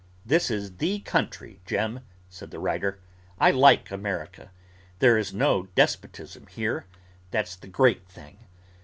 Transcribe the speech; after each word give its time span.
'This 0.25 0.49
is 0.49 0.77
the 0.77 0.97
country, 1.01 1.61
Jem,' 1.63 1.99
said 2.27 2.49
the 2.49 2.57
writer. 2.57 2.99
'I 3.39 3.51
like 3.51 3.91
America. 3.91 4.49
There 4.97 5.15
is 5.15 5.31
no 5.31 5.67
despotism 5.75 6.47
here; 6.47 6.87
that's 7.29 7.55
the 7.55 7.67
great 7.67 8.07
thing. 8.09 8.39